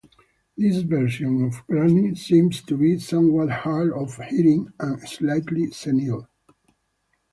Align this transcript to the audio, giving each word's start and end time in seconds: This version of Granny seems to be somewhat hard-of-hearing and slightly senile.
This 0.57 0.77
version 0.79 1.43
of 1.45 1.67
Granny 1.67 2.15
seems 2.15 2.63
to 2.63 2.75
be 2.75 2.97
somewhat 2.97 3.51
hard-of-hearing 3.51 4.73
and 4.79 4.99
slightly 5.07 5.69
senile. 5.69 6.27